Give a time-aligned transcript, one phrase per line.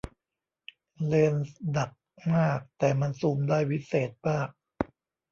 [1.05, 1.91] เลนส์หนัก
[2.35, 4.49] มากแต่มันซูมได้วิเศษมาก